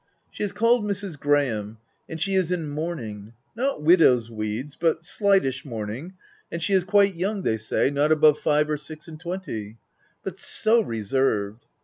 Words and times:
She 0.31 0.41
is 0.43 0.51
called 0.51 0.83
Mrs. 0.83 1.19
Graham, 1.19 1.77
and 2.09 2.19
she 2.19 2.33
is 2.33 2.51
in 2.51 2.67
mourning— 2.67 3.33
not 3.55 3.83
widow's 3.83 4.31
weeds, 4.31 4.75
but 4.75 5.03
slightish 5.03 5.63
mourning— 5.63 6.13
and 6.51 6.59
she 6.59 6.73
is 6.73 6.83
quite 6.83 7.13
young, 7.13 7.43
they 7.43 7.57
say,— 7.57 7.91
not 7.91 8.11
above 8.11 8.39
five 8.39 8.67
or 8.67 8.77
six 8.77 9.07
and 9.07 9.19
twenty,— 9.19 9.77
but 10.23 10.39
so 10.39 10.81
reserved 10.81 11.67